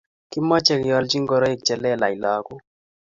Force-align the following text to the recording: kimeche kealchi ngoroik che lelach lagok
kimeche 0.31 0.75
kealchi 0.83 1.17
ngoroik 1.23 1.59
che 1.67 1.75
lelach 1.83 2.15
lagok 2.23 2.61